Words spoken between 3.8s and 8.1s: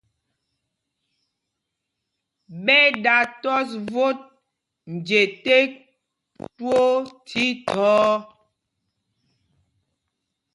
vot nje tēk twóó thíthɔɔ.